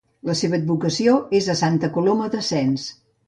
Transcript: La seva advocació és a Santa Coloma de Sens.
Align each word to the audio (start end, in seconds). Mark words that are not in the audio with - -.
La 0.27 0.35
seva 0.37 0.55
advocació 0.57 1.13
és 1.41 1.49
a 1.53 1.57
Santa 1.61 1.91
Coloma 1.99 2.33
de 2.37 2.43
Sens. 2.51 2.89